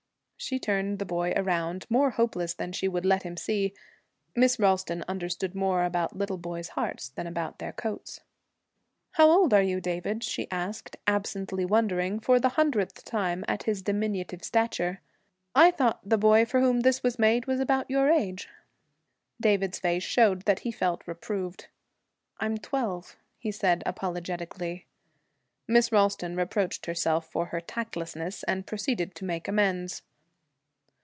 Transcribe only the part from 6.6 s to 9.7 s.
hearts than about their coats. 'How old are